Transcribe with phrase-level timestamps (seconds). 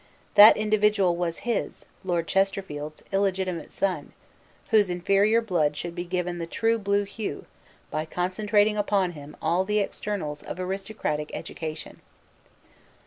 [0.33, 4.13] That individual was his, Lord Chesterfield's, illegitimate son,
[4.71, 7.45] whose inferior blood should be given the true blue hue
[7.91, 12.01] by concentrating upon him all the externals of aristocratic education.